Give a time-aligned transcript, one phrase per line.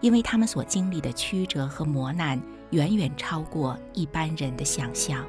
[0.00, 5.24] 因为他们所经历的曲折和磨难，远远超过一般人的想象。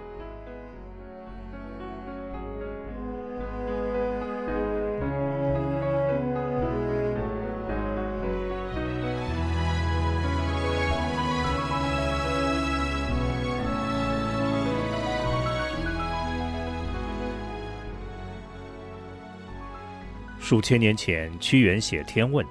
[20.40, 22.46] 数千年前，屈原写《天问》：“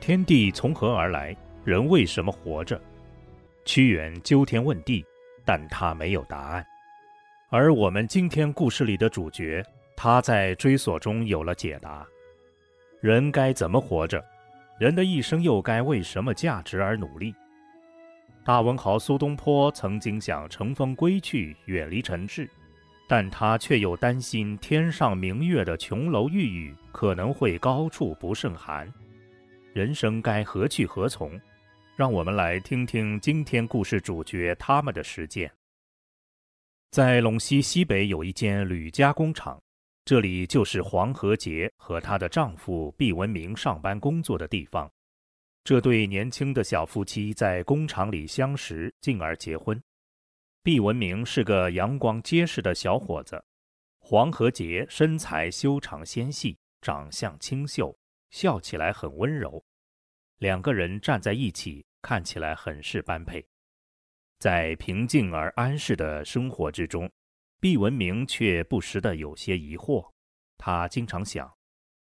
[0.00, 1.36] 天地从何而来？
[1.66, 2.80] 人为什么活着？”
[3.66, 5.04] 屈原纠天问地，
[5.44, 6.64] 但他没有答案。
[7.50, 9.64] 而我们今天故事里的主角，
[9.96, 12.06] 他在追索中有了解答：
[13.00, 14.24] 人该怎么活着？
[14.78, 17.34] 人的一生又该为什么价值而努力？
[18.44, 22.48] 大文豪苏东坡曾经想乘风归去，远离尘世。
[23.08, 28.92] 但他却又担心天上明月的琼楼玉宇可能会高处不胜寒，
[29.72, 31.40] 人生该何去何从？
[31.96, 35.50] 让我们来听听今天故事主角他们的实践。
[36.90, 39.58] 在陇西西北有一间铝加工厂，
[40.04, 44.92] 这里就是黄和杰和她的丈夫毕文明上班工作的地方。
[45.64, 49.82] 这对年轻的小夫妻在工厂里相识，进而结婚。
[50.62, 53.42] 毕文明是个阳光结实的小伙子，
[54.00, 57.96] 黄和杰身材修长纤细，长相清秀，
[58.28, 59.64] 笑起来很温柔。
[60.38, 63.46] 两个人站在一起，看起来很是般配。
[64.38, 67.10] 在平静而安适的生活之中，
[67.58, 70.06] 毕文明却不时的有些疑惑。
[70.58, 71.50] 他经常想，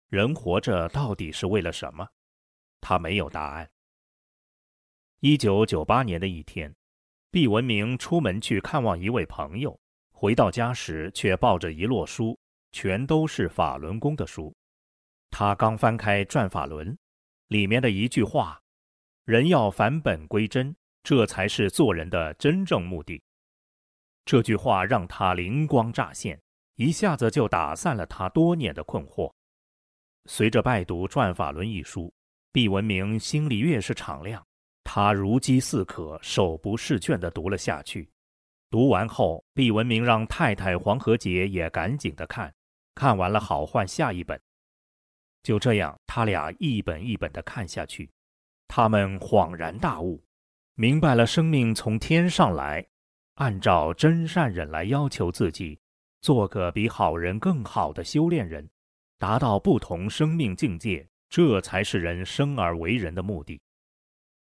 [0.09, 2.07] 人活着到底是为了什么？
[2.81, 3.71] 他没有答案。
[5.21, 6.75] 一九九八年的一天。
[7.31, 9.79] 毕文明出门去看望一位朋友，
[10.13, 12.39] 回到家时却抱着一摞书，
[12.73, 14.57] 全都是法轮功的书。
[15.31, 16.91] 他刚翻开《转法轮》，
[17.49, 18.61] 里面的一句话
[19.25, 23.23] ：“人要返本归真，这才是做人的真正目的。”
[24.25, 26.41] 这句话让他灵光乍现，
[26.77, 29.33] 一下子就打散了他多年的困惑。
[30.27, 32.13] 随着拜读《转法轮》一书，
[32.53, 34.45] 毕文明心里越是敞亮。
[34.85, 38.11] 他如饥似渴，手不释卷地读了下去。
[38.71, 42.55] 读完后，毕文明让太太黄河杰也赶紧的看，
[42.95, 44.39] 看完了好换下一本。
[45.49, 48.11] 就这样，他俩一本一本地看下去。
[48.67, 50.23] 他们恍然大悟，
[50.75, 52.87] 明白了生命从天上来，
[53.37, 55.81] 按照真善忍来要求自己，
[56.21, 58.69] 做个比好人更好的修炼人，
[59.17, 63.59] 达到不同生命境界，这才是人生而为人的目的。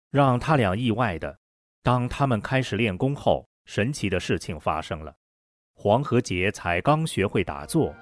[0.09, 1.37] 让他俩意外的，
[1.81, 5.13] 当他们开始练功后，神奇的事情发生了。
[5.73, 7.93] 黄河杰才刚学会打坐，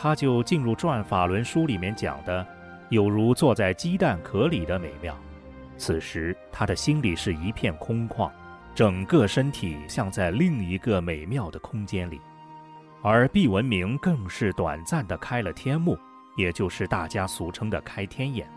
[0.00, 2.46] 他就进入《转法轮》书里面讲的，
[2.88, 5.12] 有如坐在鸡蛋壳里的美妙。
[5.76, 8.30] 此时他的心里是一片空旷，
[8.76, 12.20] 整个身体像在另一个美妙的空间里。
[13.02, 15.98] 而毕文明更是短暂的开了天目，
[16.36, 18.48] 也就是大家俗称的开天眼。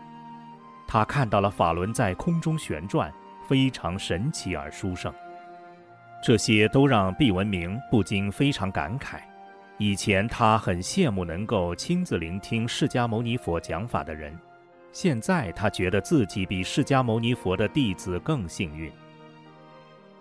[0.86, 3.12] 他看到了法轮在空中旋转，
[3.48, 5.12] 非常神奇而殊胜。
[6.22, 9.18] 这些都让毕文明不禁非常感慨。
[9.84, 14.32] 以前他很羡慕能够亲自聆听释迦牟尼佛讲法的人，
[14.92, 18.88] 现在他觉得自己比释迦牟尼佛的弟子更幸运。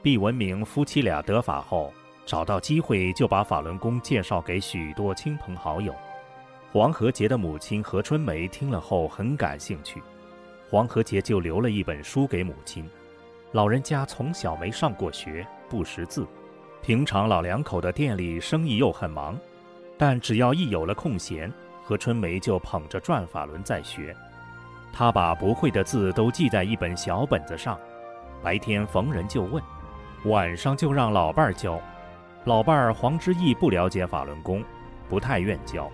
[0.02, 1.94] 毕文明夫妻俩得法后，
[2.26, 5.94] 找到机会就把法轮功介绍给许多亲朋好友。
[6.72, 10.02] 黄和杰的母亲何春梅听了后很感兴趣。
[10.72, 12.90] 黄和杰就留了一本书给母亲。
[13.52, 16.26] 老人家从小没上过学，不识字，
[16.82, 19.38] 平常老两口的店里生意又很忙，
[20.02, 21.54] 但只要一有了空闲，
[21.84, 24.18] 何春梅就捧着转法轮在学。
[24.92, 27.80] 她把不会的字都记在一本小本子上，
[28.42, 29.62] 白天逢人就问，
[30.26, 31.80] 晚上就让老伴儿教。
[32.46, 34.64] 老伴儿黄之义不了解法轮功，
[35.08, 35.88] 不太愿教，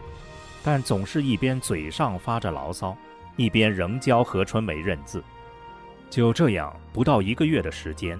[0.63, 2.95] 但总是一边嘴上发着牢骚。
[3.35, 5.21] 一边仍教何春梅认字，
[6.09, 8.17] 就这样不到一个月的时间，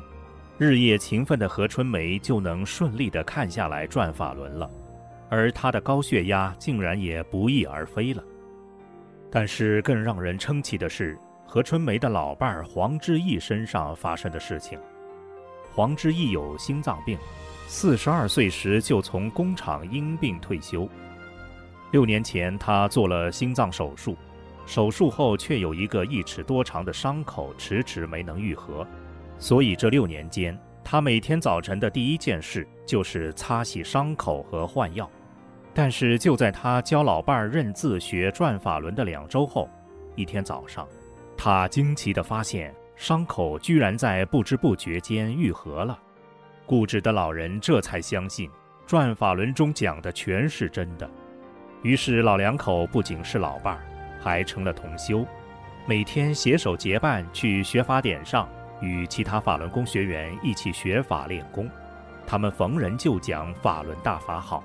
[0.58, 4.70] 日夜勤奋的何春梅就能顺利地看下来转法轮了，
[5.30, 8.24] 而他的高血压竟然也不翼而飞了。
[9.30, 14.80] 但是更让人称奇的是，何春梅的老伴儿黄之义身上发生的事情。
[15.74, 17.18] 黄之义有心脏病，
[17.68, 20.88] 四十二岁时就从工厂因病退休。
[21.92, 24.18] 六年前，他做了心脏手术，
[24.66, 28.86] 手术后却有一个一尺多长的伤口，迟迟没能愈合。
[29.38, 35.08] 所以这六年间，他每天早晨的第一件事就是擦洗伤口和换药。
[35.76, 39.70] 但是就在他教老伴儿认字、学转法轮的两周后，
[40.16, 40.88] 一天早上，
[41.38, 46.00] 他惊奇地发现伤口居然在不知不觉间愈合了。
[46.66, 48.50] 固执的老人这才相信
[48.88, 51.08] 转法轮中讲的全是真的。
[51.84, 53.84] 于是，老两口不仅是老伴儿，
[54.20, 55.24] 还成了同修，
[55.86, 58.50] 每天携手结伴去学法点上，
[58.82, 61.70] 与其他法轮功学员一起学法练功。
[62.28, 64.62] 他们逢人就讲法轮大法好。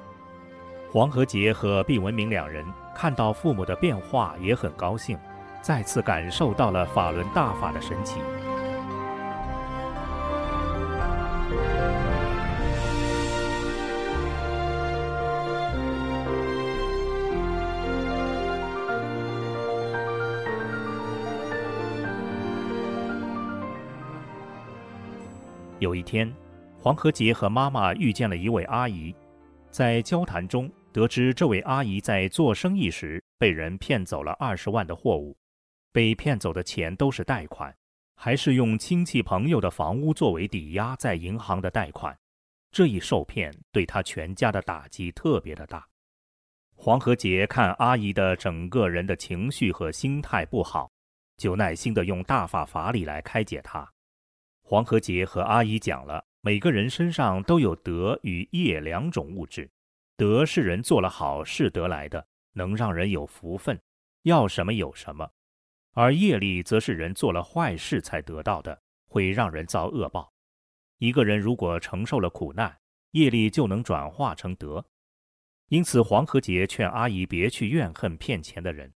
[0.90, 5.16] 黄和杰和毕文明两人看到父母的变化，也很高兴，
[5.62, 8.20] 再次感受到了法轮大法的神奇。
[25.78, 26.32] 有一天，
[26.82, 29.14] 黄和杰和妈妈遇见了一位阿姨，
[29.70, 35.36] 在交谈中得知这位阿姨在做生意时被人骗走了二十万的货物，
[35.92, 37.72] 被骗走的钱都是贷款，
[38.16, 42.18] 还是用亲戚朋友的房屋作为抵押在银行的贷款。
[42.72, 45.86] 这一受骗对他全家的打击特别的大。
[46.74, 50.90] 黄和杰看阿姨的整个人的情绪和心态不好，
[51.36, 53.88] 就耐心地用大法法理来开解她。
[54.64, 59.70] 黄和杰和阿姨讲了，每个人身上都有德与业两种物质。
[60.16, 63.80] 德是人做了好事得来的，能让人有福分，
[64.22, 65.24] 要什么有什么；
[65.92, 70.32] 而业力则是人做了坏事才得到的，会让人遭恶报。
[70.98, 72.76] 一个人如果承受了苦难，
[73.12, 74.84] 业力就能转化成德。
[75.68, 78.92] 因此，黄河杰劝阿姨别去怨恨骗钱的人，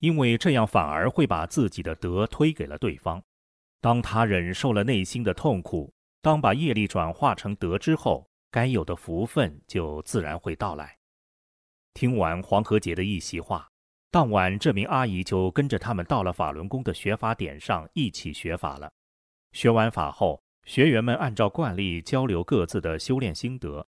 [0.00, 3.22] 因为这样反而会把自己的德推给了对方。
[3.80, 10.98] 当他忍受了内心的痛苦，当把业力转化成德之后，该有的福分就自然会到来。
[11.94, 13.68] 听完黄河杰的一席话，
[14.10, 18.92] 当晚这名阿姨就跟着他们到了法轮功的学法点上一起学法了。
[19.52, 23.86] 学完法后，学员们按照惯例交流各自的修炼心得。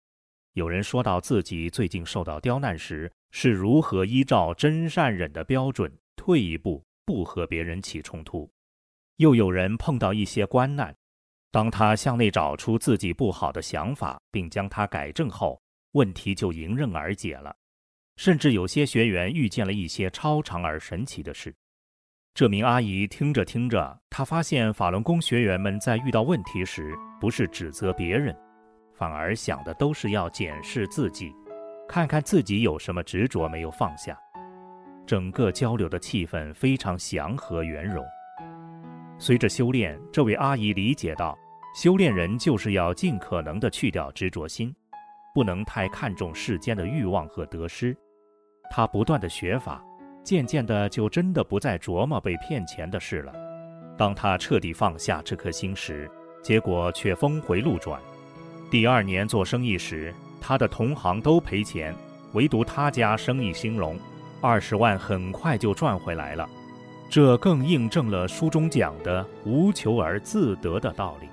[0.54, 8.51] 有人说到自己最近受到刁难时，是如何依照真善忍的标准退一步，不和别人起冲突。
[9.18, 10.98] 又有人碰到一些关难，
[11.51, 15.62] 当他向内找出自己不好的想法，并将它改正后，
[15.92, 17.53] 问题就迎刃而解了。
[18.15, 21.53] 甚至有些学员遇见了一些超常而神奇的事。
[22.33, 28.33] 这名阿姨听着听着，她发现法轮功学员们在遇到问题时，不是指责别人，
[28.94, 31.34] 反而想的都是要检视自己，
[31.89, 34.17] 看看自己有什么执着没有放下。
[35.05, 38.01] 整个交流的气氛非常祥和圆融。
[39.22, 41.38] 随着修炼，这位阿姨理解到，
[41.75, 44.74] 修炼人就是要尽可能的去掉执着心，
[45.32, 47.96] 不能太看重世间的欲望和得失。
[48.72, 49.80] 她不断的学法，
[50.24, 53.32] 渐渐的就真的不再琢磨被骗钱的事了。
[53.96, 56.10] 当她彻底放下这颗心时，
[56.42, 58.01] 结果却峰回路转。
[58.72, 60.12] 第二年做生意时，
[60.42, 61.94] 她的同行都赔钱，
[62.34, 64.00] 唯独她家生意兴隆，
[64.42, 66.50] 二十万很快就赚回来了。
[67.12, 71.27] 这更印证了书中讲的“无求而自得”的道理。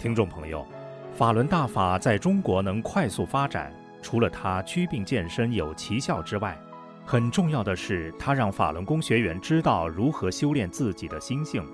[0.00, 0.66] 听众朋友，
[1.14, 6.58] 法轮大法在中国能快速发展，除了它祛病健身有奇效之外，
[7.04, 11.64] 很重要的是，它让法轮功学员知道如何修炼自己的心性，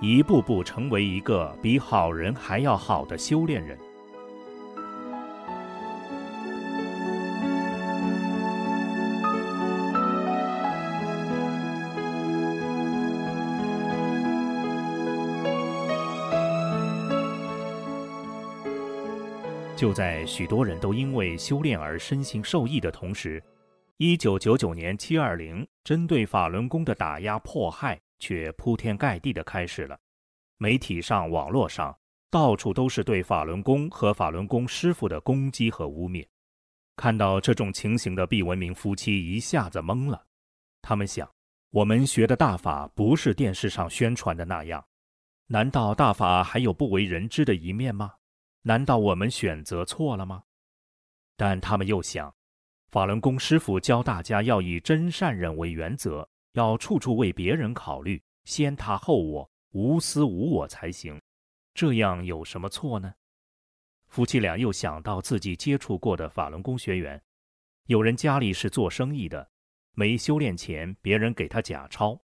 [0.00, 3.78] 一步步成为一个比好人还要好的修炼人。
[19.80, 23.42] 就在许多人都因为修炼而身心受益的同时，
[23.96, 29.98] 一九九九年七二零针对法轮功的打压迫害却铺天盖地地开始了。
[30.58, 31.96] 媒体上、网络上，
[32.30, 36.26] 到处都是对法轮功和法轮功师傅的攻击和污蔑。
[36.96, 40.22] 看到这种情形的毕文明夫妻一下子懵了。
[40.82, 41.26] 他们想：
[41.70, 44.84] 我们学的大法不是电视上宣传的那样，
[45.46, 48.12] 难道大法还有不为人知的一面吗？
[48.62, 50.44] 难道我们选择错了吗？
[51.36, 52.34] 但他们又想，
[52.90, 61.20] 法轮功师傅教大家要以真善忍为原则，要处处为别人考虑，先他后我，无私无我才行。
[61.72, 63.14] 这样有什么错呢？
[64.08, 67.22] 夫妻俩又想到自己接触过的法轮功学员，
[67.86, 69.48] 有人家里是做生意的，
[69.94, 72.20] 没修炼前别人给他假钞，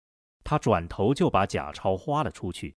[0.44, 2.74] 他转头就把假钞花了出去；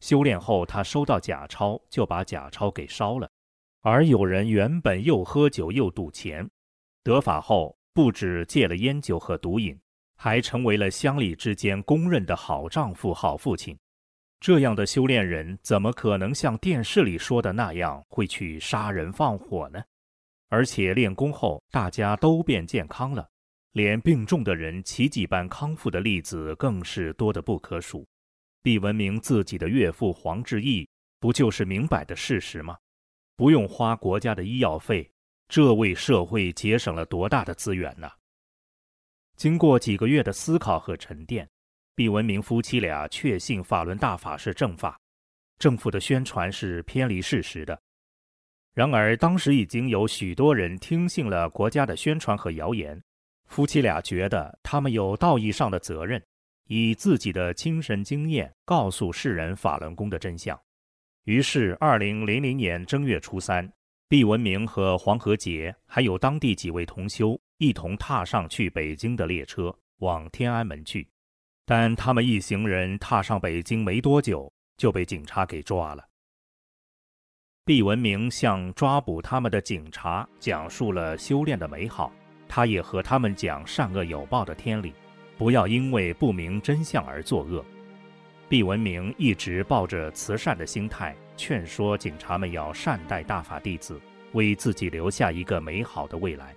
[0.00, 3.30] 修炼后他收到假钞就把假钞给烧了。
[3.80, 6.48] 而有人原本又喝酒又赌钱，
[7.02, 9.78] 得法后不止戒了烟酒和毒瘾，
[10.16, 13.78] 还成为了乡里之间公认的好丈夫、好父亲。
[14.40, 19.82] 这样的修炼人怎么可能像电视里说的那样会去杀人放火呢？
[20.48, 23.26] 而且练功后大家都变健康了，
[23.72, 28.06] 连病重的人奇迹般康复的例子更是多得不可数。
[28.62, 30.88] 毕文明自己的岳父黄志毅
[31.20, 32.76] 不就是明摆的事实吗？
[33.36, 35.10] 不用花国家的医药费，
[35.48, 38.10] 这为社会节省了多大的资源呢？
[39.36, 41.48] 经过几个月的思考和沉淀。
[41.94, 45.00] 毕文明夫妻俩确信法轮大法是正法，
[45.58, 47.80] 政府的宣传是偏离事实的。
[48.74, 53.02] 然而，当时已经有许多人听信了国家的宣传和谣言，
[53.46, 56.22] 夫妻俩觉得他们有道义上的责任，
[56.66, 60.58] 以自己的亲身经验告诉世人法轮功的真相。
[61.24, 63.68] 于是，二零零零年正月初三，
[64.08, 71.08] 毕文明和黄河杰还有当地几位同修一同踏上去北京的列车，往天安门去。
[71.64, 76.04] 但他们一行人踏上北京没多久，就被警察给抓了。
[77.64, 82.12] 毕文明向抓捕他们的警察讲述了修炼的美好，
[82.46, 84.92] 他也和他们讲善恶有报的天理，
[85.36, 87.64] 不要因为不明真相而作恶。
[88.48, 94.00] 毕文明一直抱着慈善的心态，劝说警察们要善待大法弟子，
[94.32, 96.54] 为自己留下一个美好的未来。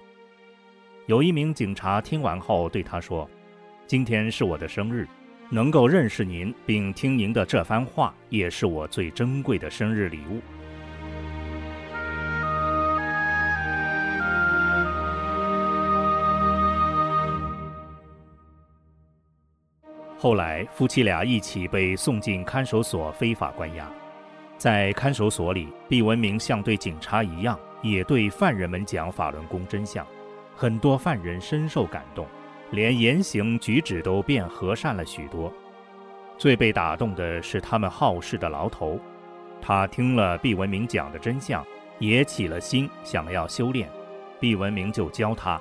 [1.07, 3.27] 有一名警察听完后对他说，
[3.87, 5.07] 今天是我的生日，
[5.49, 10.39] 能够认识您并听您的这番话，也是我最珍贵的生日礼物。
[20.21, 23.89] 后来，夫妻俩一起被送进看守所非法关押。
[24.57, 30.05] 在看守所里，毕文明像对警察一样，也对犯人们讲法轮功真相，
[30.57, 32.27] 很多犯人深受感动。
[32.71, 35.49] 连言行举止都变和善了许多。
[36.37, 38.99] 最被打动的是他们好事的牢头，
[39.61, 41.65] 他听了毕文明讲的真相，
[41.97, 43.89] 也起了心想要修炼。
[44.37, 45.59] 毕文明就教他，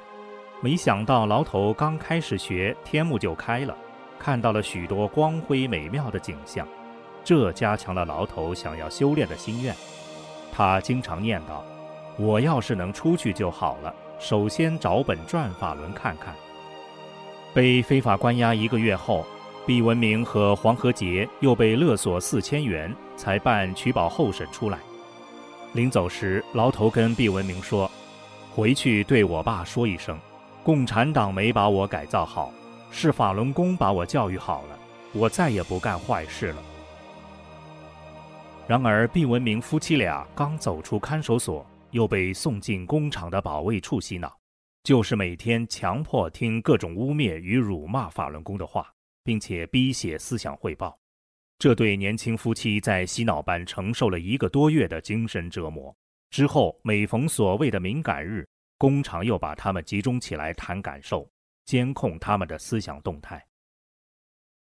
[0.60, 3.76] 没想到牢头刚开始学，天目就开了，
[4.18, 6.66] 看到了许多光辉美妙的景象，
[7.24, 9.74] 这加强了牢头想要修炼的心愿。
[10.52, 11.62] 他经常念叨
[12.18, 16.34] ：“我要是能出去就好了，首先找本转法轮看看。”
[17.54, 19.24] 被非法关押一个月后，
[19.66, 24.78] 毕文明和黄河杰又被勒索四千元，才办取保候审出来。
[25.72, 27.90] 临走时，牢头跟毕文明说
[28.54, 30.18] ：“回去对我爸说一声，
[30.62, 32.52] 共产党没把我改造好，
[32.90, 34.78] 是法轮功把我教育好了，
[35.12, 36.62] 我再也不干坏事了。”
[38.68, 44.36] 然而，毕文明夫妻俩刚走出看守所，又被送进工厂的保卫处洗脑。
[44.84, 48.90] 就是每天强迫听各种污蔑与辱骂法轮功的话，
[49.24, 50.98] 并且逼写思想汇报，
[51.58, 55.94] 这对年轻夫妻在洗脑班承受了一个多月的精神折磨。
[56.30, 58.46] 之后，每逢所谓的敏感日，
[58.78, 61.28] 工厂又把他们集中起来谈感受，
[61.68, 63.46] 监控他们的思想动态。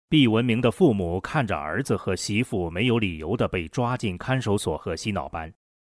[0.07, 5.51] 毕文明的父母看着儿子和媳妇没有理由的被抓进看守所和洗脑班，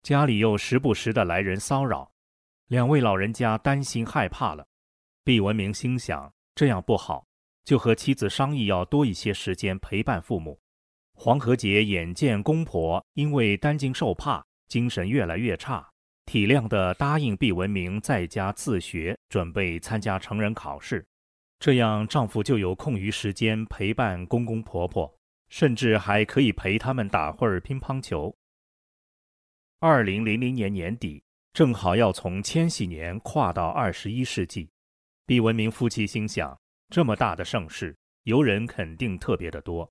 [0.03, 2.13] 家里又时不时的来人骚扰。
[2.67, 4.67] 两位老人家担心害怕了，
[5.23, 7.25] 毕文明心想这样不好，
[7.63, 10.61] 就和妻子商议要多一些时间陪伴父母。
[11.15, 15.91] 黄和杰眼见公婆因为担惊受怕，精神越来越差，
[16.25, 21.05] 体谅地答应毕文明在家自学，准备参加成人考试，
[21.59, 25.13] 这样丈夫就有空余时间陪伴公公婆婆，
[25.49, 28.35] 甚至还可以陪他们打会儿乒乓球。
[29.79, 31.23] 二零零零年年底。
[31.53, 34.67] 正好要从千禧年跨到二十一世纪，
[35.27, 39.87] 毕文明夫妻心想：这么大的盛世，游人肯定特别的多。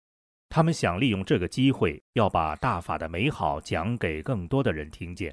[0.48, 5.32] 他们想利用这个机会，要把大法的美好讲给更多的人听见。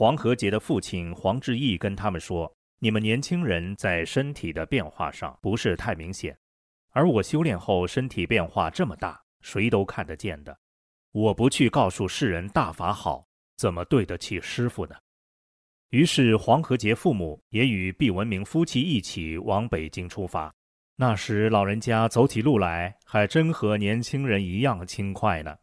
[0.00, 6.34] 黄和杰的父亲黄志毅跟他们说：“你们年轻人在身体的变化上不是太明显，
[6.92, 10.58] 而我修炼后身体变化这么大，谁都看得见的。
[11.12, 13.28] 我不去告诉世人大法好，
[13.58, 14.96] 怎么对得起师傅呢？”
[15.92, 20.50] 于是黄和杰父母也与毕文明夫妻一起往北京出发。
[20.96, 25.54] 那时老人家走起路来还真和年轻人一样轻快呢。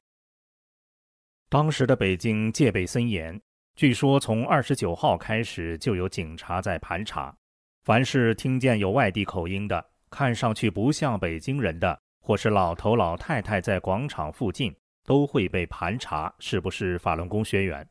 [1.50, 3.42] 当时的北京戒备森严，
[3.78, 7.32] 据说从二十九号开始就有警察在盘查，
[7.84, 17.88] 凡是听见有外地口音的，看上去不像北京人的，或是老头老太太在广场附近，都会被盘查是不是法轮功学员。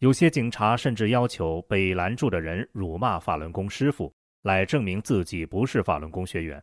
[0.00, 6.62] 有些警察甚至要求被拦住的人辱骂法轮功师傅，来证明自己不是法轮功学员。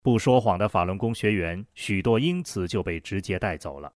[0.00, 3.92] 不说谎的法轮功学员许多因此就被直接带走了。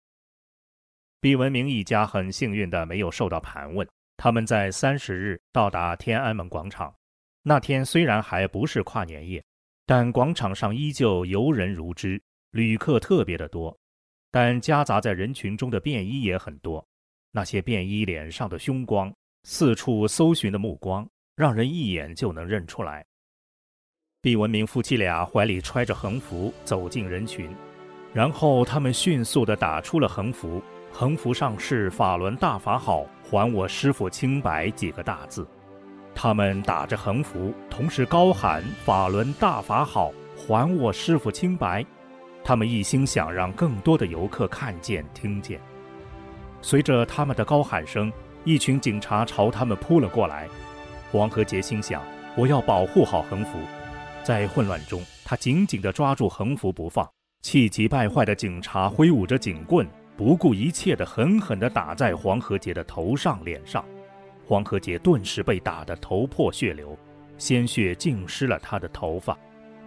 [1.24, 3.88] 毕文明一家很幸运的没有受到盘问，
[4.18, 6.94] 他们在三十日到达天安门广场。
[7.42, 9.42] 那天虽然还不是跨年夜，
[9.86, 13.74] 但广场上依旧游人如织，旅客特别的多，
[14.30, 16.86] 但夹杂在人群中的便衣也很多。
[17.32, 19.10] 那些便衣脸上的凶光，
[19.44, 23.02] 四处搜寻的目光，让人一眼就能认出来。
[24.20, 27.50] 毕文明夫妻俩怀里揣着横幅走进人群，
[28.12, 30.62] 然后他们迅速地打出了横幅，
[30.96, 35.44] 横幅上是“法轮大法好，还我师父清白”几个大字。
[36.14, 41.84] 他们打着横幅，同时高喊“法轮大法好，还我师父清白”。
[42.44, 45.60] 他们一心想让更多的游客看见、听见。
[46.62, 48.12] 随着他们的高喊声，
[48.44, 50.48] 一群警察朝他们扑了过来。
[51.10, 52.00] 王和杰心想
[52.38, 53.58] ：“我要保护好横幅。”
[54.22, 57.04] 在混乱中，他紧紧地抓住横幅不放。
[57.42, 63.84] 气急败坏的警察挥舞着警棍，不顾一切地狠狠地打在黄和杰的头上、脸上。
[64.46, 66.96] 黄和杰顿时被打得头破血流，
[67.38, 69.36] 鲜血浸湿了他的头发。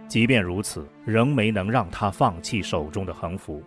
[0.08, 3.62] 即便如此，仍没能让他放弃手中的横幅。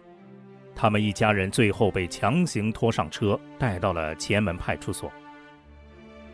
[0.76, 5.12] 他们一家人最后被强行拖上车，带到了前门派出所。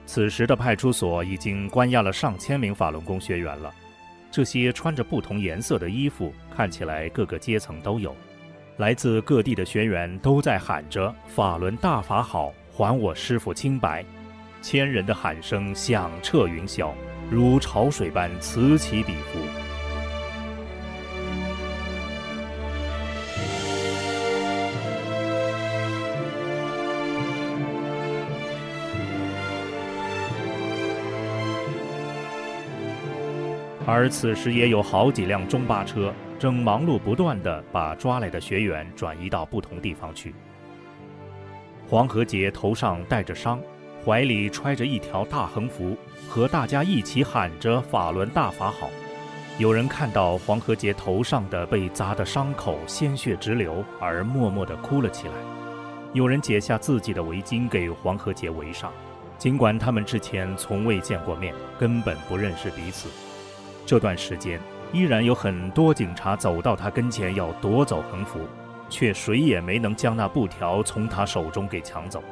[0.05, 3.73] 此时的派出所已经关押了上千名法轮功学员了。
[4.31, 8.15] 这些穿着不同颜色的衣服，看起来各个阶层都有。
[8.77, 14.05] 来自各地的学员都在喊着“法轮大法好，还我师傅清白”。
[14.61, 16.91] 千人的喊声响彻云霄，
[17.27, 19.39] 如潮水般此起彼伏。
[33.87, 40.34] 而此时也有好几辆中巴车正忙碌不断地把抓来的学员转移到不同地方去。
[41.89, 43.60] 黄和杰头上带着伤，
[44.06, 45.97] 怀里揣着一条大横幅，
[46.28, 48.89] 和大家一起喊着“法轮大法好”。
[49.58, 55.34] 有人看到黄和杰头上的被砸的伤口，鲜血直流，而默默地哭了起来。
[56.13, 58.91] 有人解下自己的围巾给黄和杰围上，
[59.38, 63.10] 尽管他们之前从未见过面，根本不认识彼此。
[63.86, 64.60] 这段时间，
[64.93, 68.39] 依然有很多警察走到他跟前要夺走横幅，
[68.89, 72.23] 却谁也没能将那布条从他手中给抢走。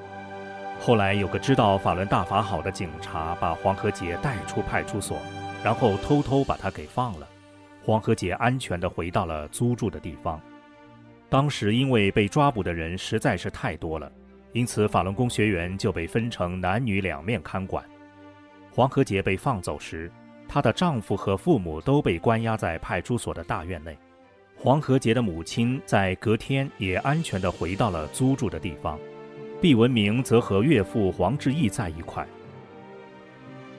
[0.80, 5.18] 后来有个知道法轮大法好的警察把黄和杰带出派出所，
[5.64, 7.28] 然后偷偷把他给放了。
[7.84, 10.40] 黄和杰安全地回到了租住的地方。
[11.30, 14.12] 当时因为被抓捕的人实在是太多了，
[14.54, 17.84] 因此法轮功学员就被分成男女两面看管。
[18.72, 20.12] 黄和杰被放走时，
[20.48, 23.98] 她的丈夫和父母都被关押在派出所的大院内，
[24.56, 29.00] 黄和杰的母亲在隔天也安全地回到了租住的地方，
[29.62, 32.26] 毕文明则和岳父黄志义在一块。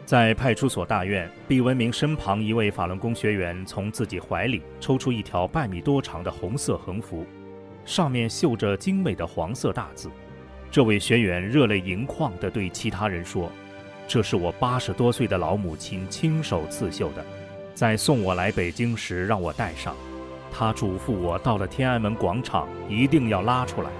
[0.04, 7.26] 在派出所大院，毕文明身旁一位法轮功学员从自己怀里抽出一条半米多长的红色横幅，
[7.84, 10.08] 上面绣着精美的黄色大字。
[10.70, 13.50] 这位学员热泪盈眶地对其他人说。
[14.08, 17.24] 这是我八十多岁的老母亲亲手刺绣的，
[17.74, 19.94] 在送我来北京时让我带上。
[20.50, 23.90] 她嘱咐我到了天安门广场一定要拉出来，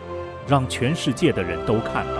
[0.49, 2.13] 让全世界的人都看到。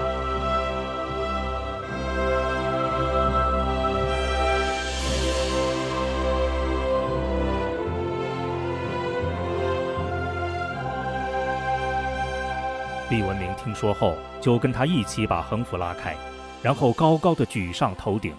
[13.09, 16.17] 毕文明听说后，就跟他一起把横幅拉开。
[16.67, 18.35] 然后高高的举上头顶，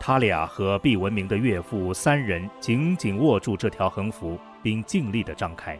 [0.00, 5.78] 他俩和毕文明的岳父三人紧紧握住这条横幅，并尽力地张开。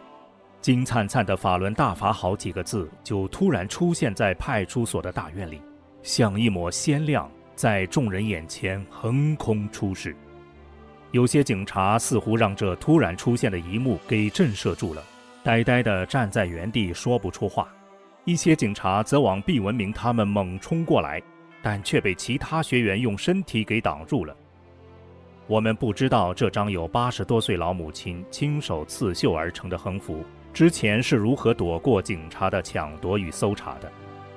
[0.61, 5.59] 金灿灿的“法轮大法好”几个字就突然出现在派出所的大院里，
[6.03, 10.15] 像一抹鲜亮，在众人眼前横空出世。
[11.09, 15.01] 有些警察似乎让这突然出现的一幕给震慑住了，
[15.43, 17.67] 呆呆地站在原地说不出话。
[18.23, 21.19] 一些警察则往毕文明他们猛冲过来。
[21.67, 24.33] 但却被其他学员用身体给挡住了。
[25.47, 33.91] 我们不知道这张由八十多岁老母亲亲手刺绣而成的横幅之前是如何躲过警察的抢夺与搜查的。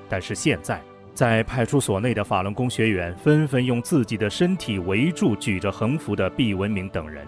[0.08, 0.82] 但是现在，
[1.14, 7.24] 在派出所内的法轮功学员纷纷用自己的身体围住举着横幅的毕文明等人，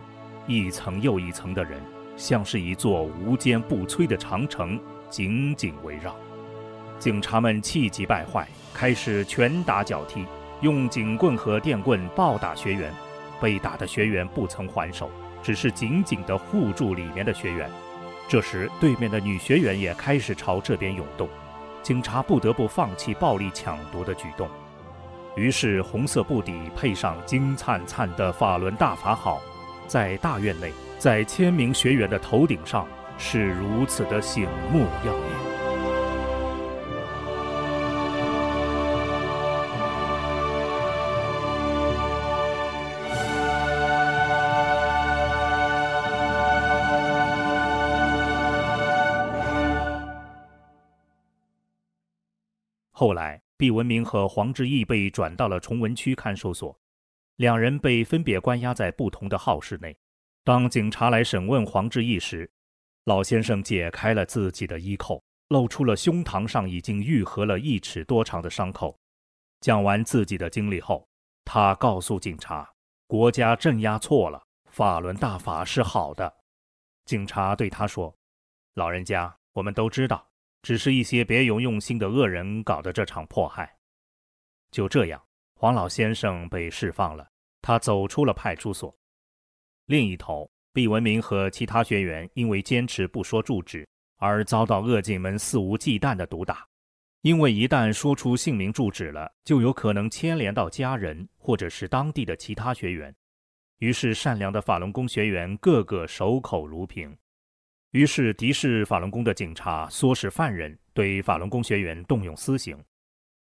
[0.48, 1.80] 一层又一层的人，
[2.16, 6.12] 像是一座无坚不摧的长城，紧紧围绕。
[6.98, 10.26] 警察们气急败坏，开始拳打脚踢，
[10.60, 12.92] 用警棍和电棍暴打学员。
[13.40, 15.10] 被打的学员不曾还手，
[15.42, 17.68] 只是紧紧地护住里面的学员。
[18.28, 21.28] 这时，对面的女学员也开始朝这边涌动，
[21.82, 24.48] 警察不得不放弃暴力抢夺的举动。
[25.34, 29.42] 于是，红色布底配上金灿灿的法轮大法好，
[29.88, 32.86] 在大院内，在千名学员的头顶上，
[33.18, 35.51] 是如此的醒目耀眼。
[53.02, 56.78] 后来，毕文明和黄志毅被转到了崇文区看守所，
[57.34, 59.98] 两人被分别关押在不同的号室内。
[60.44, 62.48] 当警察来审问黄志毅时，
[63.06, 68.96] 老先生解开了自己的衣扣，露出了胸膛上已经愈合了一尺多长的伤口。
[69.58, 71.04] 讲完自己的经历后，
[71.44, 72.70] 他告诉警察
[73.08, 76.32] ：“国家镇压错了，法轮大法是好的。”
[77.04, 78.16] 警察对他说
[78.74, 80.24] ：“老人家，我们都知道。”
[80.62, 83.76] 只是一些别有用心的恶人搞的这场迫害。
[84.70, 85.22] 就这样，
[85.54, 87.28] 黄老先生被释放了，
[87.60, 88.96] 他走出了派出所。
[89.86, 96.66] 另一头，毕文明和其他学员因为坚持不说住址，而遭到恶警们肆无忌惮的毒打。
[97.22, 103.14] 因为一旦说出姓名住址了，就有可能牵连到家人或者是当地的其他学员。
[103.78, 107.16] 于是，善良的法轮功学员个个守口如瓶。
[107.92, 112.82] 于是，敌视法轮功的警察唆使犯人对法轮功学员动用私刑。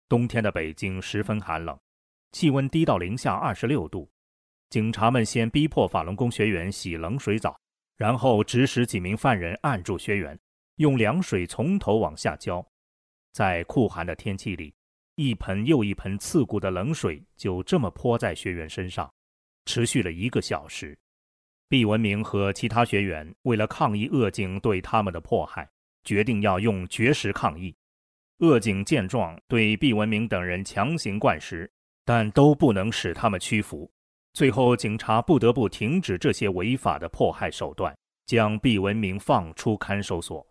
[0.09, 1.79] 冬天的北京十分寒冷，
[2.33, 4.11] 气温低到零下二十六度。
[4.69, 7.57] 警察们先逼迫法轮功学员洗冷水澡，
[7.95, 10.37] 然后指使几名犯人按住学员，
[10.75, 12.65] 用凉水从头往下浇。
[13.31, 14.75] 在酷寒的天气里，
[15.15, 19.09] 一盆又一盆刺骨的冷水就这么泼在学员身上，
[19.65, 20.97] 持续了一个小时。
[21.67, 25.67] 毕文明和其他学员为了抗议恶警对他们的迫害，
[26.03, 27.75] 决定要用绝食抗议。
[28.39, 31.71] 恶警见状，对毕文明等人强行灌食，
[32.03, 33.89] 但都不能使他们屈服。
[34.33, 40.45] 最后，警察不得不停止这些违法的迫害手段，将毕文明放出看守所。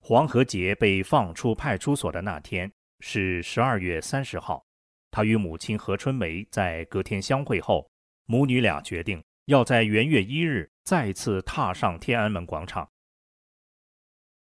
[0.00, 4.64] 黄和杰被放出派出所的那天是十二月三十号，
[5.10, 7.89] 他与母亲何春梅在隔天相会后。
[8.30, 12.88] 母女俩决定要在元月一日再次踏上天安门广场。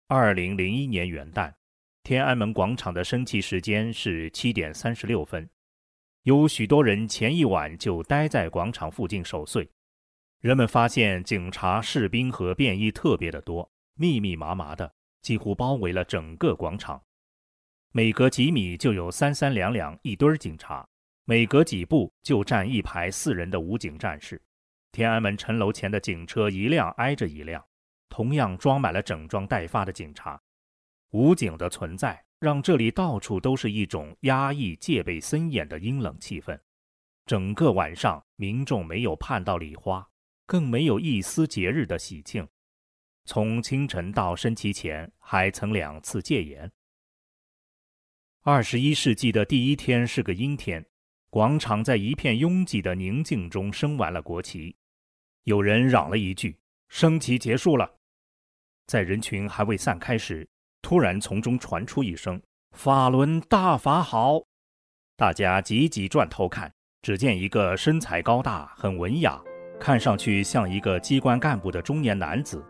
[0.07, 1.53] 二零零一年元旦，
[2.01, 5.47] 天安门广场的升旗时间是七点三十六分，
[6.23, 9.69] 有许多人前一晚就待在广场附近守岁。
[10.39, 16.99] 人们发现警察、士兵和便衣特别的多，密密麻麻的，几乎包围了整个广场。
[17.91, 20.89] 每隔几米就有三三两两一堆警察。
[21.29, 24.41] 每隔几步就站一排四人的武警战士，
[24.93, 27.61] 天安门城楼前的警车一辆挨着一辆，
[28.07, 30.41] 同样装满了整装待发的警察。
[31.09, 36.57] 武警的存在让这里到处都是一种压抑、戒备森严的阴冷气氛。
[37.25, 40.07] 整个晚上，民众没有盼到礼花，
[40.45, 42.47] 更没有一丝节日的喜庆。
[43.25, 46.71] 从清晨到升旗前，还曾两次戒严。
[48.43, 50.85] 二十一世纪的第一天是个阴天。
[51.29, 54.75] 广场在一片拥挤的宁静中升完了国旗，
[55.43, 57.95] 有人嚷了一句：“升旗结束了。”
[58.87, 60.47] 在人群还未散开时，
[60.81, 64.41] 突然从中传出一声：“法轮大法好！”
[65.17, 69.41] 大家急急转头看，只见一个身材高大、很文雅，
[69.79, 72.65] 看上去像一个机关干部的中年男子，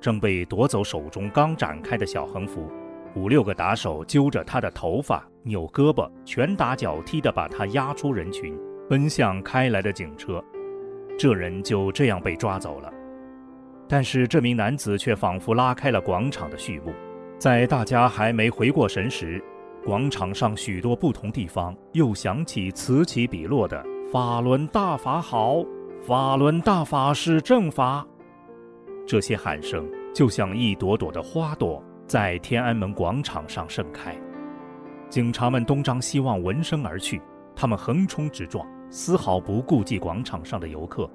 [0.00, 2.70] 正被夺走手中刚展开的小横幅。
[3.14, 10.42] 五六个打手揪着他的头发，扭胳膊，拳打脚踢地把他押出人群，奔向开来的警车。
[11.18, 12.92] 这人就这样被抓走了。
[13.86, 16.92] 但是这名男子却仿佛拉开了广场的序幕。
[17.38, 19.42] 在大家还没回过神时，
[19.84, 25.62] 广场上许多不同地方又响起此起彼落的“法轮大法好，
[26.06, 28.06] 法轮大法是正法”。
[29.06, 31.82] 这些喊声就像一朵朵的花朵。
[32.12, 34.14] 在天安门广场上盛开，
[35.08, 37.18] 警察们东张西望，闻声而去。
[37.56, 41.10] 他们横冲直撞，丝毫不顾及广场上的游客。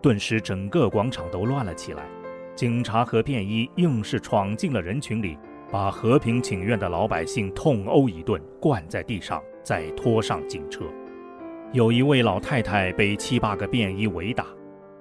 [0.00, 2.04] 顿时，整个广场都乱了起来。
[2.54, 5.36] 警察和便衣硬是闯进了人群里，
[5.70, 10.86] 把和平请愿的老百姓痛殴一顿，灌在地上，再拖上警车。
[11.74, 14.46] 有一位老太太被七八个便衣围打，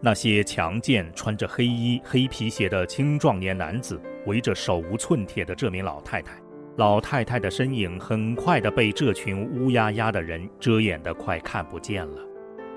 [0.02, 6.31] 那些强健、穿着黑衣、黑皮鞋的青壮年男子围着手无寸铁的这名老太太。
[6.77, 12.21] 老太太的身影很快的被这群乌压压的人遮掩得快看不见了。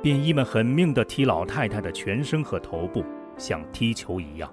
[0.03, 3.05] 便衣们狠命地踢老太太的全身和头部，
[3.37, 4.53] 像踢球一样，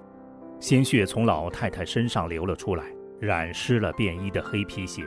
[0.60, 2.84] 鲜血从老太太身上流了出来，
[3.18, 5.04] 染湿了便衣的黑皮鞋。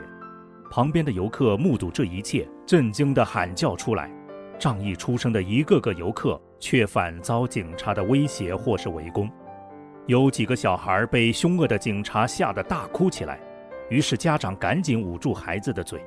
[0.70, 4.10] 旁边的游客目睹这一切，震惊地喊叫出来。
[4.58, 9.30] 仗义出生的一个个游客却反遭警察的威胁或是围攻，
[10.06, 13.40] 有几个小孩被凶恶的警察吓得大哭起来，
[13.88, 15.98] 于是家长赶紧捂住孩子的嘴。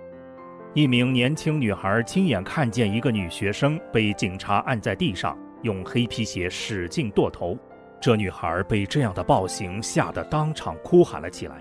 [0.74, 7.58] 一名年轻女孩亲眼看见一个女学生被警察按在地上，用黑皮鞋使劲剁头，
[8.00, 11.56] 这女孩被这样的暴行吓得当场哭喊了起来。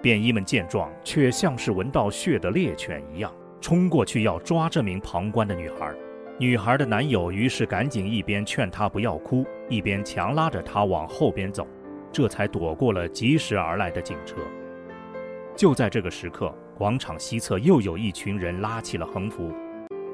[0.00, 5.92] 便衣们见状，却像是闻到血的猎犬一样，冲过去要抓这名旁观的女孩。
[6.42, 11.64] 女孩的男友于是赶紧一边劝她不要哭，一边强拉着她往后边走，
[12.10, 14.38] 这才躲过了疾驶而来的警车。
[15.54, 19.52] 就在这个时刻，广场西侧又有一群人拉起了横幅，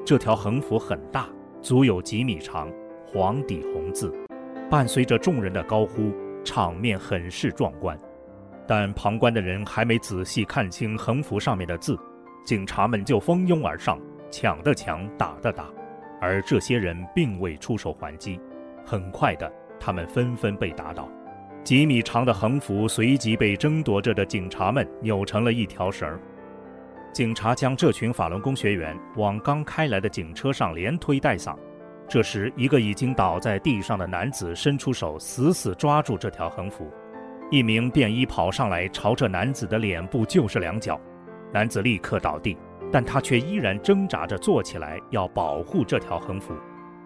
[0.05, 1.27] 这条横幅很大，
[1.63, 2.71] 足有几米长，
[3.07, 4.13] 黄底红字，
[4.69, 6.13] 伴随着众人的高呼，
[6.45, 7.97] 场面很是壮观。
[8.67, 11.97] 但旁观的人还没仔细看清横幅上面的字，
[12.45, 15.65] 警察们就蜂拥而上，抢的抢，打的打。
[16.21, 18.39] 而这些人并未出手还击，
[18.85, 21.09] 很快的，他们纷纷被打倒。
[21.63, 26.19] 几米长的横幅随即被争夺着的警察们扭成了一条绳儿。
[27.11, 31.55] 警察将这群法轮功学员往刚开来的警车上连推带搡。
[32.07, 36.89] 这时，一个已经倒在地上的男子伸出手，死死抓住这条横幅。
[37.51, 40.99] 一名便衣跑上来，朝着男子的脸部就是两脚，
[41.51, 42.57] 男子立刻倒地。
[42.91, 46.53] 但他却依然挣扎着坐起来，要保护这条横幅。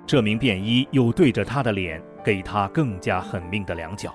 [0.06, 4.14] 这名便衣又对着他的脸给他更加狠命的两脚。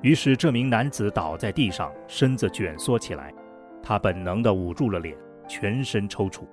[0.00, 3.32] 于是这名男子倒在地上，身子卷缩起来，
[3.82, 5.16] 他本能地捂住了脸，
[5.48, 6.46] 全身抽搐。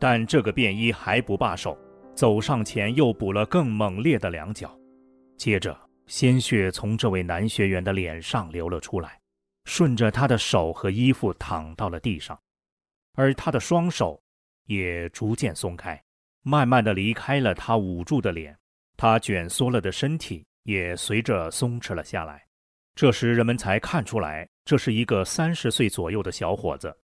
[0.00, 1.78] 但这个便衣还不罢手，
[2.14, 4.76] 走上前又补了更猛烈的两脚。
[5.36, 9.18] 接着，鲜血从这位男学员的脸上流了出来，
[9.64, 12.36] 顺着他的手和衣服淌到了地上。
[13.14, 14.22] 而他的双手
[14.64, 16.02] 也逐渐松开，
[16.42, 18.58] 慢慢的离开了他捂住的脸，
[18.96, 22.46] 他卷缩了的身体也随着松弛了下来。
[22.94, 26.96] 这时，人们才看出来，这是一个三十岁左右的小伙子。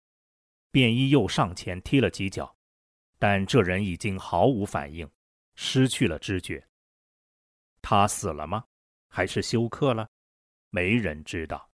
[0.71, 2.57] 便衣又上前踢了几脚，
[3.19, 5.09] 但这人已经毫无反应，
[5.55, 6.67] 失去了知觉。
[7.81, 8.65] 他死了吗？
[9.09, 10.09] 还是休克了？
[10.71, 11.71] 没人知道。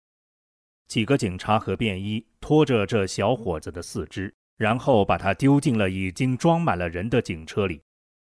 [0.88, 7.82] 几个警察和便衣拖着这小伙子的四肢，然后把他丢进了已经装满了人的警车里。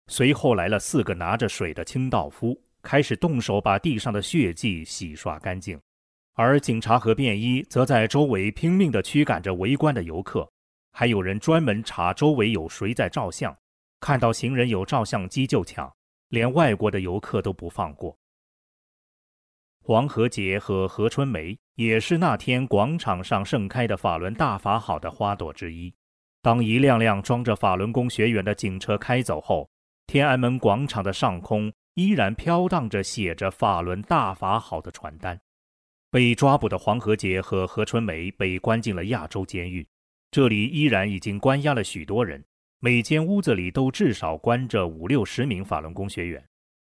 [0.07, 5.79] 随后来了四个拿着水的清道夫，开始动手把地上的血迹洗刷干净。
[6.33, 10.49] 而警察和便衣则在周围拼命地驱赶着围观的游客，
[10.91, 13.55] 还有人专门查周围有谁在照相，
[13.99, 15.91] 看到行人有照相机就抢，
[16.29, 18.17] 连外国的游客都不放过。
[19.81, 25.93] 黄和杰和何春梅也是那天广场上盛开的法轮大法好的花朵之一。
[26.41, 29.69] 当一辆辆装着法轮功学员的警车开走后，
[30.07, 35.39] 天安门广场的上空依然飘荡着写着“法轮大法好”的传单。
[36.09, 39.87] 被抓捕的黄和杰和何春梅被关进了亚洲监狱，
[40.31, 42.43] 这里依然已经关押了许多人，
[42.79, 46.43] 每间屋子里都至少关着五六十名法轮功学员。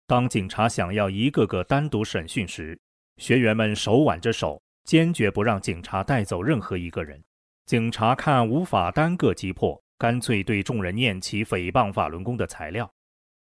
[0.05, 2.79] 当警察想要一个个单独审讯时，
[3.17, 7.21] 学员们手挽着手，坚决不让警察带走任何一个人。
[7.65, 12.89] 警察看无法单个击破，干脆对众人念起诽谤法轮功的材料。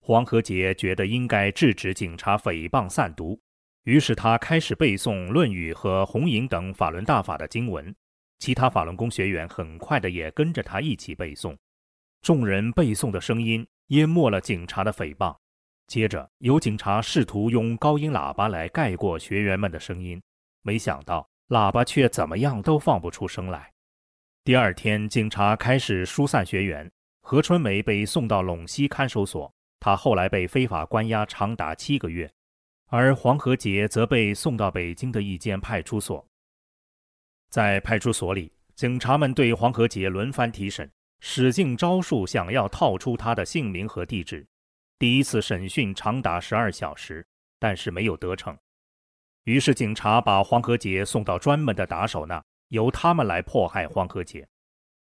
[0.01, 3.39] 黄和杰觉得应该制止警察诽谤散毒，
[3.85, 7.95] 于是他开始背诵《论语》和《红影》等法轮大法的经文。
[8.39, 11.55] 其他法轮功学员很快的也跟着他一起背诵。
[12.23, 15.37] 众人背诵的声音淹没了警察的诽谤。
[15.87, 20.21] 接着，有警察试图用高音喇叭来盖过学员们的声音，
[20.67, 23.73] 没想到喇叭却怎么样都放不出声来。
[24.43, 26.91] 第二天，警察开始疏散学员。
[27.21, 32.29] 何春梅被送到陇西看守所，她后来被非法关押长达七个月，
[32.89, 36.27] 而黄和杰则被送到北京的一间派出所。
[37.49, 44.45] 在派出所里，警察们对黄和杰轮番提审，使尽招数想要套出他的姓名和地址。
[44.99, 47.25] 第一次审讯长达十二小时，
[47.61, 48.57] 但是没有得逞。
[49.47, 54.47] 于是警察把黄和杰送到专门的打手那，由他们来迫害黄和杰。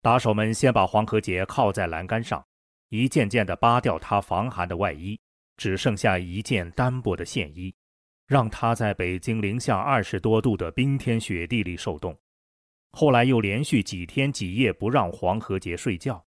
[0.01, 2.45] 打手们先把黄和杰铐在栏杆上，
[2.91, 5.19] 一件件地扒掉他防寒的外衣，
[5.57, 7.75] 只剩下一件单薄的线衣，
[8.29, 12.17] 让他在北京零下二十多度的冰天雪地里受冻。
[12.93, 16.25] 后来又连续几天几夜不让黄和杰睡觉，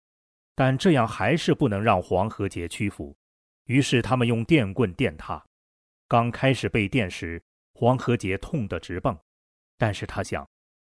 [0.55, 3.17] 但这样还是不能让黄和杰屈服。
[3.65, 5.43] 于是他们用电棍电他。
[6.07, 7.43] 刚开始被电时，
[7.79, 9.15] 黄河杰痛得直蹦，
[9.77, 10.49] 但是他想，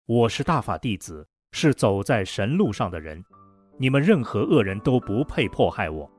[0.07, 1.27] 我是大法弟子。
[1.53, 3.23] 是走在神路上的人，
[3.77, 6.11] 你们任何恶人都不配迫害我，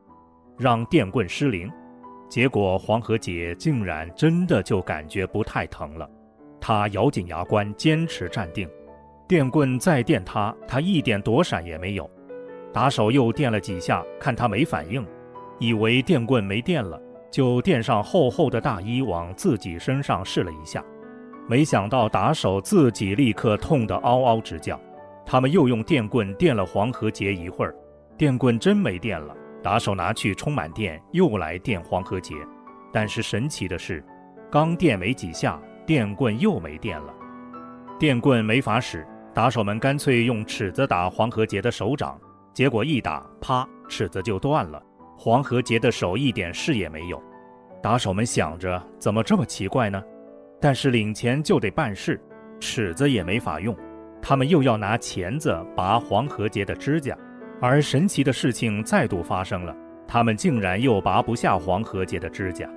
[0.57, 1.67] 让电棍失灵。
[2.29, 6.07] 结果黄河杰竟然真的就感觉不太疼了，
[6.59, 8.69] 他咬紧牙关，坚持站定。
[9.27, 12.07] 电棍再电他，他一点躲闪也没有。
[12.71, 15.03] 打手又电了几下，看他没反应，
[15.59, 20.83] 以为电棍没电了，就垫上厚厚的大衣往自己身上试了一下，
[21.47, 24.79] 没想到打手自己立刻痛得嗷嗷直叫。
[25.25, 27.73] 他们又用电棍电了黄河杰一会儿，
[28.17, 29.33] 电棍真没电了。
[29.63, 32.35] 打手拿去充满电，又来电黄河杰。
[32.91, 34.03] 但是神奇的是，
[34.51, 37.13] 刚电没几下，电棍又没电了。
[37.97, 42.19] 电棍没法使，打手们干脆用尺子打黄河杰的手掌，
[42.53, 44.81] 结果一打，啪，尺子就断了。
[45.23, 47.21] 黄河杰的手一点事也没有。
[47.79, 50.01] 打手们想着，怎么这么奇怪呢？
[50.59, 52.19] 但是领钱就得办事，
[52.59, 53.77] 尺子也没法用。
[54.19, 57.15] 他们又要拿钳子拔黄河杰的指甲，
[57.61, 59.75] 而神奇的事情再度发生了，
[60.07, 62.67] 他们竟然又拔不下黄河杰的指甲。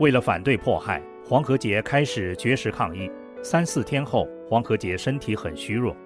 [0.00, 3.10] 为了反对迫害，黄河杰开始绝食抗议。
[3.42, 5.96] 三四天后，黄河杰身体很虚弱，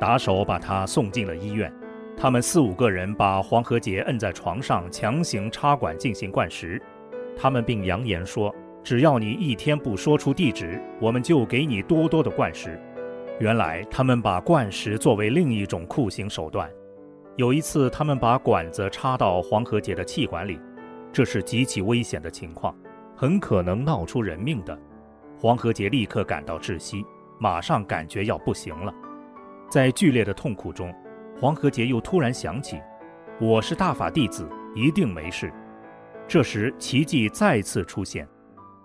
[0.00, 1.72] 打手把他送进了医院。
[2.16, 6.80] 他们四五个人把黄和杰摁在床上，强行插管进行灌食。
[7.36, 12.80] 他们并扬言说：“只要你一天不说出地址，我们就给你多多的灌食。”
[13.40, 16.70] 原来他们把灌食作为另一种酷刑手段。
[17.36, 20.60] 有一次，他们把管子插到黄和杰的气管里，
[21.12, 22.76] 这是极其危险的情况，
[23.16, 24.78] 很可能闹出人命的。
[25.38, 27.04] 黄和杰立刻感到窒息，
[27.40, 28.94] 马上感觉要不行了。
[29.68, 30.94] 在剧烈的痛苦中，
[31.40, 32.80] 黄河杰又突然想起
[33.40, 35.52] ：“我是大法弟子，一定没事。”
[36.28, 38.28] 这时，奇迹再次出现，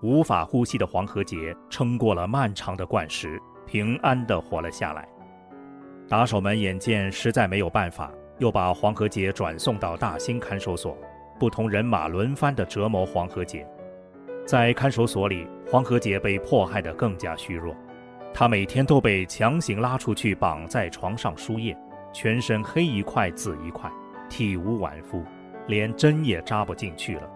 [0.01, 3.39] 无法呼吸的黄河杰撑过了漫长的灌食。
[3.67, 5.05] 平安地活了下来。
[6.07, 10.97] 打手们眼见实在没有办法，又把黄河杰转送到大兴看守所，
[11.37, 13.67] 不同人马轮番地折磨黄河杰。
[14.45, 17.75] 在看守所里，黄河杰被迫害得更加虚弱，
[18.33, 21.77] 他每天都被强行拉出去绑在床上输液，
[22.19, 23.87] 全身黑一块紫一块，
[24.27, 25.23] 体无完肤，
[25.67, 27.29] 连针也扎不进去了。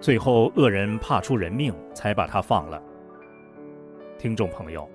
[0.00, 2.82] 最后，恶人怕出人命，才把他放了。
[4.18, 4.88] 听众朋友。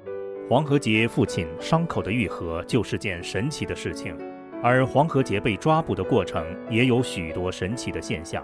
[0.49, 4.17] 黄河杰父亲伤口的愈合就是件神奇的事情，
[4.63, 8.43] 而黄河杰被抓捕的过程也有许多神奇的现象，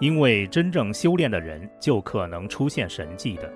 [0.00, 3.52] 因为真正修炼的人就可能出现神迹的。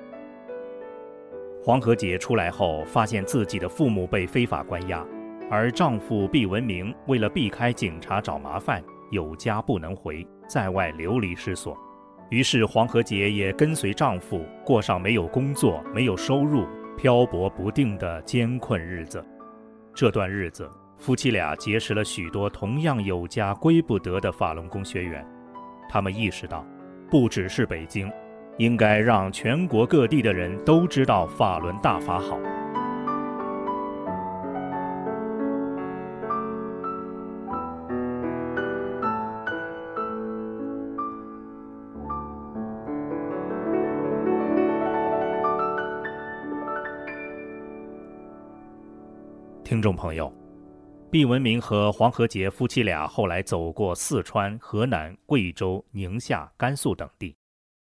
[1.64, 5.02] 黄河杰出来后，发现自己的父母被非法关押，
[5.50, 11.76] 而丈夫毕文明为了避开警察找麻烦，有家不能回，在外流离失所，
[12.30, 16.66] 于是黄和杰也跟随丈夫过上没有工作、没有收入。
[16.96, 19.22] 漂泊不定的艰困日子，
[19.94, 25.22] 这段日子，夫妻俩结识了许多同样有家归不得的法轮功学员。
[25.90, 26.64] 他们意识到，
[27.10, 28.10] 不只是北京，
[28.56, 32.38] 应该让全国各地的人都知道法轮大法好。
[49.66, 50.32] 听众朋友，
[51.10, 57.34] 毕文明和黄河杰夫妻俩后来走过四川、河南、贵州、宁夏、甘肃等地。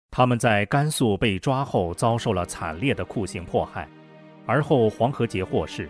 [0.09, 3.89] 他们在甘肃被抓后，遭受了惨烈的酷刑迫害。
[4.45, 5.89] 而后黄河杰获释，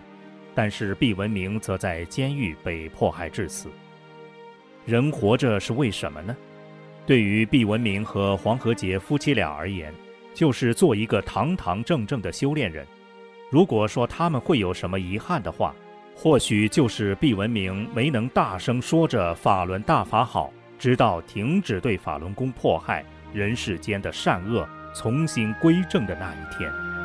[0.56, 3.68] 但是毕文明则在监狱被迫害致死。
[4.84, 6.36] 人活着是为什么呢？
[7.06, 9.94] 对于毕文明和黄河杰夫妻俩而言，
[10.34, 12.84] 就是做一个堂堂正正的修炼人。
[13.48, 15.74] 如果说他们会有什么遗憾的话，
[16.14, 26.95] 或许就是毕文明没能大声说着“法轮大法好”，直到停止对法轮功迫害，人世间的善恶重新归正的那一天。